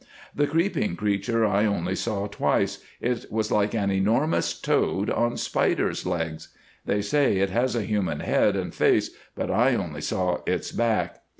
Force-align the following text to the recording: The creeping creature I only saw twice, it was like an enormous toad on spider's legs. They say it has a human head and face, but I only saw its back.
The 0.33 0.47
creeping 0.47 0.95
creature 0.95 1.45
I 1.45 1.67
only 1.67 1.93
saw 1.93 2.25
twice, 2.25 2.79
it 2.99 3.31
was 3.31 3.51
like 3.51 3.75
an 3.75 3.91
enormous 3.91 4.59
toad 4.59 5.11
on 5.11 5.37
spider's 5.37 6.07
legs. 6.07 6.47
They 6.87 7.03
say 7.03 7.37
it 7.37 7.51
has 7.51 7.75
a 7.75 7.83
human 7.83 8.21
head 8.21 8.55
and 8.55 8.73
face, 8.73 9.11
but 9.35 9.51
I 9.51 9.75
only 9.75 10.01
saw 10.01 10.41
its 10.47 10.71
back. 10.71 11.21